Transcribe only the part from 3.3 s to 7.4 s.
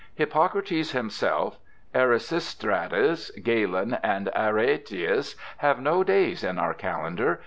Galen, and Araetius have no days in our calendar.